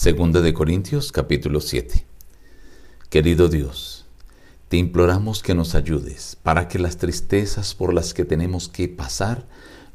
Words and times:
Segunda 0.00 0.40
de 0.42 0.54
Corintios 0.54 1.10
capítulo 1.10 1.60
7. 1.60 2.06
Querido 3.10 3.48
Dios, 3.48 4.06
te 4.68 4.76
imploramos 4.76 5.42
que 5.42 5.56
nos 5.56 5.74
ayudes 5.74 6.36
para 6.44 6.68
que 6.68 6.78
las 6.78 6.98
tristezas 6.98 7.74
por 7.74 7.92
las 7.92 8.14
que 8.14 8.24
tenemos 8.24 8.68
que 8.68 8.86
pasar 8.86 9.44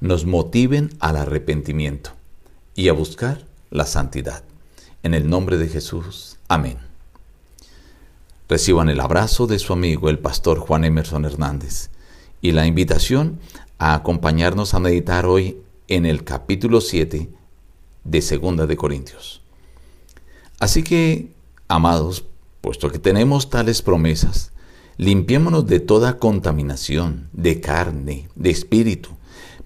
nos 0.01 0.25
motiven 0.25 0.89
al 0.99 1.15
arrepentimiento 1.15 2.09
y 2.75 2.89
a 2.89 2.93
buscar 2.93 3.45
la 3.71 3.85
santidad. 3.85 4.43
En 5.03 5.13
el 5.13 5.29
nombre 5.29 5.57
de 5.57 5.69
Jesús. 5.69 6.35
Amén. 6.49 6.79
Reciban 8.49 8.89
el 8.89 8.99
abrazo 8.99 9.47
de 9.47 9.57
su 9.57 9.71
amigo 9.71 10.09
el 10.09 10.19
pastor 10.19 10.59
Juan 10.59 10.83
Emerson 10.83 11.23
Hernández 11.23 11.91
y 12.41 12.51
la 12.51 12.67
invitación 12.67 13.39
a 13.77 13.93
acompañarnos 13.93 14.73
a 14.73 14.81
meditar 14.81 15.25
hoy 15.25 15.61
en 15.87 16.05
el 16.05 16.25
capítulo 16.25 16.81
7 16.81 17.29
de 18.03 18.21
Segunda 18.21 18.67
de 18.67 18.75
Corintios. 18.75 19.42
Así 20.63 20.81
que, 20.81 21.29
amados, 21.67 22.23
puesto 22.61 22.89
que 22.89 22.97
tenemos 22.97 23.49
tales 23.49 23.81
promesas, 23.81 24.53
limpiémonos 24.95 25.67
de 25.67 25.81
toda 25.81 26.19
contaminación, 26.19 27.27
de 27.33 27.59
carne, 27.59 28.29
de 28.35 28.51
espíritu, 28.51 29.09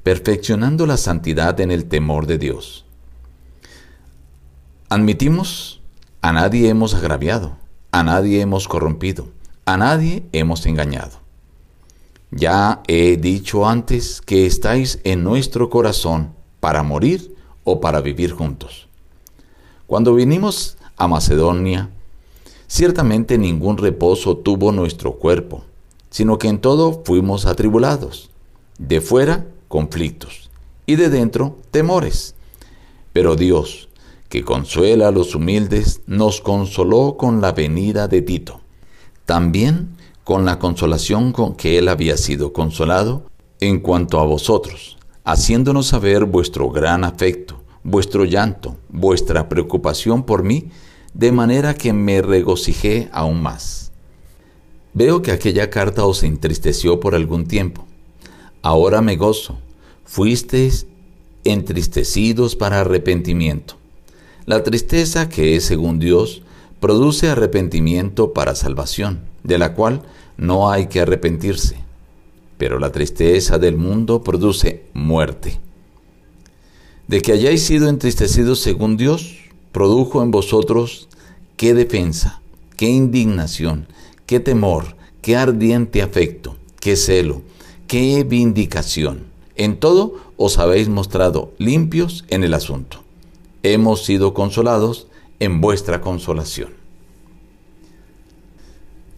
perfeccionando 0.02 0.88
la 0.88 0.98
santidad 0.98 1.60
en 1.60 1.70
el 1.70 1.86
temor 1.86 2.26
de 2.26 2.40
Dios. 2.40 2.84
Admitimos, 4.90 5.84
a 6.24 6.34
nadie 6.34 6.68
hemos 6.68 6.96
agraviado, 6.96 7.58
a 7.92 8.02
nadie 8.02 8.42
hemos 8.42 8.68
corrompido, 8.68 9.28
a 9.66 9.78
nadie 9.78 10.24
hemos 10.32 10.66
engañado. 10.66 11.20
Ya 12.32 12.82
he 12.88 13.18
dicho 13.18 13.68
antes 13.68 14.20
que 14.20 14.48
estáis 14.48 15.00
en 15.04 15.24
nuestro 15.24 15.70
corazón 15.70 16.34
para 16.60 16.82
morir 16.82 17.36
o 17.64 17.82
para 17.82 18.02
vivir 18.02 18.32
juntos. 18.32 18.88
Cuando 19.86 20.16
vinimos 20.16 20.77
a 20.98 21.08
Macedonia, 21.08 21.90
ciertamente 22.68 23.38
ningún 23.38 23.78
reposo 23.78 24.38
tuvo 24.38 24.72
nuestro 24.72 25.14
cuerpo, 25.14 25.64
sino 26.10 26.38
que 26.38 26.48
en 26.48 26.60
todo 26.60 27.04
fuimos 27.06 27.46
atribulados, 27.46 28.30
de 28.80 29.02
fuera 29.02 29.46
conflictos 29.68 30.50
y 30.86 30.96
de 30.96 31.10
dentro 31.10 31.58
temores. 31.72 32.36
Pero 33.14 33.36
Dios, 33.36 33.90
que 34.30 34.44
consuela 34.44 35.08
a 35.08 35.12
los 35.12 35.36
humildes, 35.36 36.02
nos 36.08 36.42
consoló 36.42 37.18
con 37.18 37.42
la 37.42 37.52
venida 37.52 38.08
de 38.08 38.22
Tito, 38.22 38.62
también 39.26 39.90
con 40.24 40.46
la 40.46 40.60
consolación 40.60 41.32
con 41.32 41.56
que 41.56 41.78
él 41.78 41.88
había 41.88 42.18
sido 42.18 42.52
consolado 42.52 43.24
en 43.60 43.80
cuanto 43.80 44.20
a 44.20 44.26
vosotros, 44.26 44.98
haciéndonos 45.24 45.88
saber 45.88 46.26
vuestro 46.26 46.70
gran 46.70 47.04
afecto, 47.04 47.62
vuestro 47.84 48.26
llanto, 48.26 48.76
vuestra 48.90 49.48
preocupación 49.48 50.24
por 50.24 50.44
mí, 50.44 50.70
de 51.18 51.32
manera 51.32 51.74
que 51.74 51.94
me 51.94 52.22
regocijé 52.22 53.10
aún 53.12 53.42
más. 53.42 53.92
Veo 54.94 55.24
que 55.24 55.32
aquella 55.32 55.72
carta 55.72 56.06
os 56.06 56.22
entristeció 56.22 57.00
por 57.00 57.16
algún 57.16 57.48
tiempo. 57.48 57.88
Ahora 58.62 59.02
me 59.02 59.16
gozo. 59.16 59.58
Fuisteis 60.06 60.86
entristecidos 61.44 62.56
para 62.56 62.82
arrepentimiento. 62.82 63.78
La 64.46 64.62
tristeza 64.62 65.28
que 65.28 65.56
es 65.56 65.66
según 65.66 65.98
Dios 65.98 66.44
produce 66.80 67.30
arrepentimiento 67.30 68.32
para 68.32 68.54
salvación, 68.54 69.22
de 69.44 69.58
la 69.58 69.74
cual 69.74 70.04
no 70.38 70.70
hay 70.70 70.86
que 70.86 71.02
arrepentirse. 71.02 71.78
Pero 72.60 72.78
la 72.78 72.92
tristeza 72.92 73.58
del 73.58 73.76
mundo 73.76 74.24
produce 74.24 74.84
muerte. 74.94 75.60
De 77.08 77.22
que 77.24 77.32
hayáis 77.32 77.64
sido 77.64 77.90
entristecidos 77.90 78.60
según 78.60 78.98
Dios, 78.98 79.47
produjo 79.78 80.24
en 80.24 80.32
vosotros 80.32 81.08
qué 81.56 81.76
defensa, 81.76 82.42
qué 82.78 82.90
indignación, 82.90 83.86
qué 84.26 84.40
temor, 84.40 84.96
qué 85.22 85.36
ardiente 85.36 86.02
afecto, 86.02 86.56
qué 86.80 86.96
celo, 86.96 87.44
qué 87.86 88.24
vindicación. 88.24 89.26
En 89.56 89.80
todo 89.80 90.16
os 90.36 90.58
habéis 90.58 90.90
mostrado 90.90 91.52
limpios 91.60 92.26
en 92.30 92.44
el 92.44 92.56
asunto. 92.56 93.04
Hemos 93.62 94.04
sido 94.04 94.34
consolados 94.34 95.06
en 95.40 95.62
vuestra 95.62 96.02
consolación. 96.02 96.70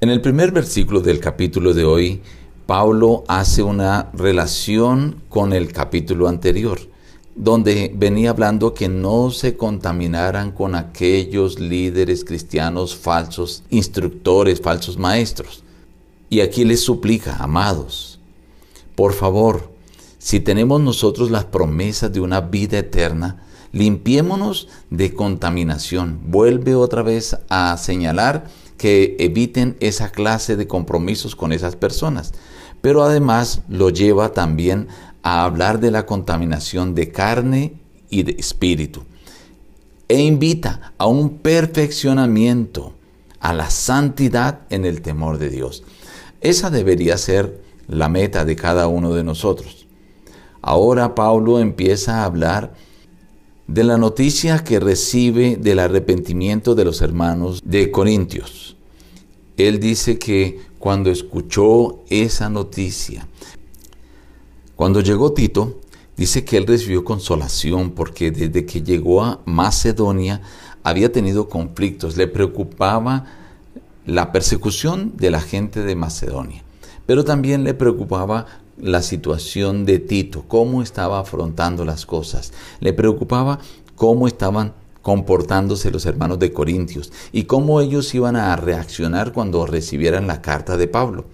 En 0.02 0.10
el 0.10 0.20
primer 0.20 0.52
versículo 0.52 1.00
del 1.00 1.22
capítulo 1.22 1.74
de 1.74 1.86
hoy, 1.86 2.22
Pablo 2.66 3.24
hace 3.30 3.64
una 3.64 4.10
relación 4.12 5.22
con 5.30 5.54
el 5.54 5.72
capítulo 5.72 6.28
anterior 6.28 6.82
donde 7.40 7.90
venía 7.96 8.32
hablando 8.32 8.74
que 8.74 8.90
no 8.90 9.32
se 9.32 9.56
contaminaran 9.56 10.52
con 10.52 10.76
aquellos 10.76 11.58
líderes 11.58 12.26
cristianos 12.26 12.98
falsos, 12.98 13.64
instructores, 13.70 14.60
falsos 14.60 14.98
maestros. 14.98 15.64
Y 16.30 16.42
aquí 16.42 16.66
les 16.66 16.82
suplica, 16.82 17.38
amados, 17.38 18.20
por 18.94 19.14
favor, 19.14 19.72
si 20.18 20.42
tenemos 20.42 20.82
nosotros 20.82 21.32
las 21.32 21.46
promesas 21.46 22.12
de 22.12 22.20
una 22.20 22.42
vida 22.42 22.78
eterna, 22.78 23.42
limpiémonos 23.72 24.68
de 24.90 25.14
contaminación. 25.14 26.20
Vuelve 26.26 26.76
otra 26.76 27.04
vez 27.04 27.38
a 27.48 27.78
señalar 27.78 28.48
que 28.78 29.16
eviten 29.18 29.78
esa 29.80 30.12
clase 30.12 30.58
de 30.58 30.68
compromisos 30.68 31.38
con 31.38 31.54
esas 31.54 31.78
personas. 31.78 32.34
Pero 32.82 33.02
además 33.04 33.62
lo 33.70 33.90
lleva 33.90 34.34
también 34.34 34.90
a 35.24 35.44
hablar 35.44 35.80
de 35.80 35.92
la 35.92 36.06
contaminación 36.06 36.96
de 36.96 37.12
carne 37.12 37.74
y 38.10 38.24
de 38.24 38.34
espíritu. 38.34 39.04
E 40.08 40.22
invita 40.22 40.94
a 40.98 41.08
un 41.08 41.38
perfeccionamiento, 41.38 42.94
a 43.40 43.54
la 43.54 43.70
santidad 43.70 44.62
en 44.70 44.86
el 44.86 45.02
temor 45.02 45.38
de 45.38 45.50
Dios. 45.50 45.84
Esa 46.42 46.70
debería 46.70 47.18
ser 47.18 47.62
la 47.88 48.10
meta 48.10 48.46
de 48.46 48.56
cada 48.56 48.88
uno 48.88 49.14
de 49.14 49.24
nosotros. 49.24 49.88
Ahora 50.62 51.16
Pablo 51.16 51.60
empieza 51.60 52.22
a 52.22 52.26
hablar 52.26 52.74
de 53.68 53.84
la 53.84 53.98
noticia 53.98 54.64
que 54.64 54.80
recibe 54.80 55.58
del 55.58 55.80
arrepentimiento 55.80 56.76
de 56.76 56.86
los 56.86 57.02
hermanos 57.02 57.62
de 57.64 57.92
Corintios. 57.92 58.76
Él 59.58 59.80
dice 59.80 60.18
que 60.18 60.60
cuando 60.80 61.12
escuchó 61.12 62.00
esa 62.10 62.50
noticia, 62.50 63.28
cuando 64.80 65.02
llegó 65.02 65.34
Tito, 65.34 65.82
dice 66.16 66.46
que 66.46 66.56
él 66.56 66.66
recibió 66.66 67.04
consolación 67.04 67.92
porque 67.92 68.32
desde 68.32 68.66
que 68.66 68.82
llegó 68.82 69.22
a 69.22 69.42
Macedonia 69.44 70.40
había 70.84 71.12
tenido 71.12 71.50
conflictos, 71.50 72.16
le 72.16 72.28
preocupaba 72.28 73.26
la 74.06 74.32
persecución 74.32 75.18
de 75.18 75.32
la 75.32 75.42
gente 75.42 75.84
de 75.84 75.98
Macedonia, 75.98 76.64
pero 77.06 77.26
también 77.26 77.66
le 77.66 77.74
preocupaba 77.74 78.46
la 78.78 79.02
situación 79.02 79.84
de 79.84 80.00
Tito, 80.00 80.46
cómo 80.48 80.82
estaba 80.82 81.20
afrontando 81.20 81.84
las 81.84 82.06
cosas, 82.06 82.54
le 82.80 82.94
preocupaba 82.94 83.60
cómo 83.98 84.28
estaban 84.28 84.76
comportándose 85.02 85.92
los 85.92 86.06
hermanos 86.06 86.40
de 86.40 86.54
Corintios 86.54 87.12
y 87.34 87.44
cómo 87.44 87.82
ellos 87.82 88.16
iban 88.16 88.38
a 88.38 88.56
reaccionar 88.56 89.34
cuando 89.34 89.66
recibieran 89.66 90.26
la 90.26 90.42
carta 90.42 90.78
de 90.78 90.88
Pablo. 90.88 91.26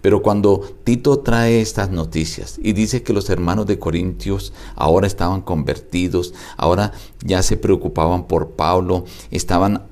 Pero 0.00 0.22
cuando 0.22 0.60
Tito 0.84 1.18
trae 1.20 1.60
estas 1.60 1.90
noticias 1.90 2.58
y 2.62 2.72
dice 2.72 3.02
que 3.02 3.12
los 3.12 3.30
hermanos 3.30 3.66
de 3.66 3.78
Corintios 3.78 4.52
ahora 4.76 5.06
estaban 5.06 5.42
convertidos, 5.42 6.34
ahora 6.56 6.92
ya 7.24 7.42
se 7.42 7.56
preocupaban 7.56 8.26
por 8.26 8.50
Pablo, 8.50 9.04
estaban 9.30 9.82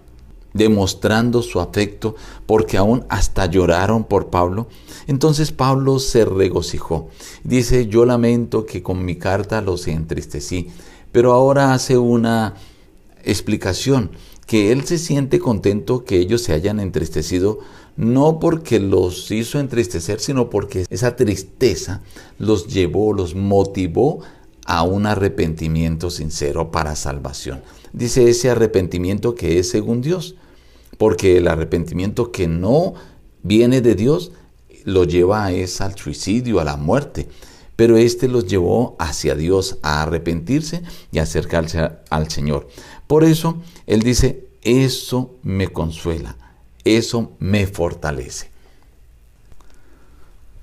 demostrando 0.57 1.43
su 1.43 1.61
afecto 1.61 2.15
porque 2.47 2.77
aún 2.77 3.05
hasta 3.09 3.47
lloraron 3.47 4.05
por 4.05 4.31
Pablo, 4.31 4.69
entonces 5.07 5.53
Pablo 5.53 5.99
se 5.99 6.25
regocijó. 6.25 7.09
Dice, 7.45 7.87
yo 7.87 8.07
lamento 8.07 8.65
que 8.65 8.83
con 8.83 9.05
mi 9.05 9.17
carta 9.17 9.61
los 9.61 9.87
entristecí, 9.87 10.69
pero 11.13 11.33
ahora 11.33 11.75
hace 11.75 11.99
una 11.99 12.55
explicación 13.25 14.11
que 14.47 14.73
él 14.73 14.85
se 14.85 14.99
siente 14.99 15.39
contento 15.39 16.05
que 16.05 16.19
ellos 16.19 16.43
se 16.43 16.53
hayan 16.53 16.81
entristecido 16.81 17.59
no 17.97 18.39
porque 18.39 18.79
los 18.79 19.31
hizo 19.31 19.59
entristecer, 19.59 20.21
sino 20.21 20.51
porque 20.51 20.87
esa 20.91 21.17
tristeza 21.17 22.03
los 22.39 22.69
llevó, 22.69 23.13
los 23.13 23.35
motivó 23.35 24.21
a 24.67 24.83
un 24.83 25.07
arrepentimiento 25.07 26.11
sincero 26.11 26.71
para 26.71 26.97
salvación. 26.97 27.63
Dice 27.93 28.29
ese 28.29 28.51
arrepentimiento 28.51 29.35
que 29.35 29.59
es 29.59 29.71
según 29.71 30.03
Dios, 30.03 30.37
porque 30.99 31.39
el 31.39 31.49
arrepentimiento 31.49 32.31
que 32.33 32.47
no 32.47 32.95
viene 33.43 33.81
de 33.81 33.95
Dios 33.95 34.33
lo 34.85 35.05
lleva 35.05 35.51
es 35.53 35.81
al 35.81 35.97
suicidio, 35.97 36.61
a 36.61 36.65
la 36.65 36.77
muerte. 36.77 37.29
Pero 37.77 37.97
este 37.97 38.29
los 38.29 38.47
llevó 38.47 38.97
hacia 38.99 39.35
Dios 39.35 39.79
a 39.83 40.03
arrepentirse 40.03 40.83
y 41.13 41.19
acercarse 41.19 41.91
al 42.11 42.31
Señor. 42.31 42.69
Por 43.07 43.25
eso 43.25 43.63
Él 43.87 44.01
dice, 44.03 44.46
eso 44.67 45.37
me 45.43 45.69
consuela 45.69 46.37
eso 46.87 47.33
me 47.41 47.67
fortalece. 47.67 48.49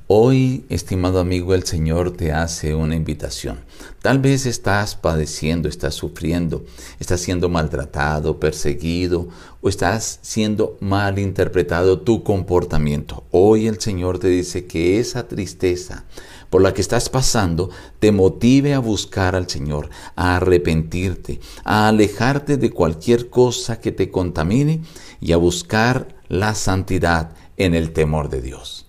Hoy, 0.08 0.66
estimado 0.70 1.20
amigo, 1.20 1.54
el 1.54 1.64
Señor 1.64 2.12
te 2.12 2.32
hace 2.32 2.76
una 2.76 2.96
invitación. 2.96 3.60
Tal 4.02 4.20
vez 4.20 4.46
estás 4.46 4.96
padeciendo, 4.96 5.68
estás 5.68 5.96
sufriendo, 5.96 6.66
estás 7.00 7.20
siendo 7.20 7.50
maltratado, 7.50 8.40
perseguido 8.40 9.28
o 9.62 9.70
estás 9.70 10.20
siendo 10.22 10.78
mal 10.80 11.20
interpretado 11.20 12.00
tu 12.00 12.24
comportamiento. 12.24 13.24
Hoy 13.32 13.68
el 13.68 13.82
Señor 13.82 14.20
te 14.20 14.28
dice 14.28 14.66
que 14.66 15.00
esa 15.00 15.28
tristeza 15.28 16.06
por 16.54 16.62
la 16.62 16.72
que 16.72 16.82
estás 16.82 17.10
pasando 17.10 17.72
te 17.98 18.12
motive 18.12 18.76
a 18.76 18.80
buscar 18.80 19.36
al 19.36 19.50
Señor, 19.50 19.90
a 20.16 20.36
arrepentirte, 20.36 21.40
a 21.64 21.88
alejarte 21.88 22.58
de 22.58 22.70
cualquier 22.70 23.32
cosa 23.32 23.80
que 23.80 23.92
te 23.92 24.12
contamine 24.12 24.84
y 25.20 25.32
a 25.32 25.38
buscar 25.38 26.10
la 26.28 26.54
santidad 26.54 27.32
en 27.58 27.74
el 27.74 27.92
temor 27.92 28.30
de 28.30 28.44
Dios. 28.44 28.86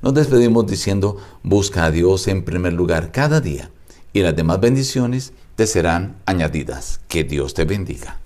Nos 0.00 0.14
despedimos 0.14 0.66
diciendo, 0.66 1.18
busca 1.42 1.84
a 1.84 1.90
Dios 1.90 2.28
en 2.28 2.46
primer 2.46 2.72
lugar 2.72 3.12
cada 3.12 3.42
día 3.42 3.70
y 4.14 4.22
las 4.22 4.34
demás 4.34 4.60
bendiciones 4.60 5.34
te 5.54 5.66
serán 5.66 6.16
añadidas. 6.24 7.00
Que 7.08 7.24
Dios 7.24 7.52
te 7.52 7.66
bendiga. 7.66 8.16